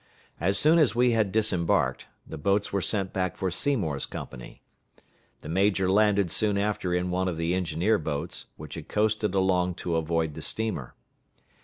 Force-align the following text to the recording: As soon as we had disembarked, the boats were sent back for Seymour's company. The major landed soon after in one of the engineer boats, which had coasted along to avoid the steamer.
As 0.39 0.57
soon 0.57 0.79
as 0.79 0.95
we 0.95 1.11
had 1.11 1.31
disembarked, 1.31 2.07
the 2.25 2.39
boats 2.39 2.73
were 2.73 2.81
sent 2.81 3.13
back 3.13 3.37
for 3.37 3.51
Seymour's 3.51 4.07
company. 4.07 4.63
The 5.41 5.47
major 5.49 5.91
landed 5.91 6.31
soon 6.31 6.57
after 6.57 6.91
in 6.91 7.11
one 7.11 7.27
of 7.27 7.37
the 7.37 7.53
engineer 7.53 7.99
boats, 7.99 8.47
which 8.57 8.73
had 8.73 8.87
coasted 8.87 9.35
along 9.35 9.75
to 9.75 9.95
avoid 9.97 10.33
the 10.33 10.41
steamer. 10.41 10.95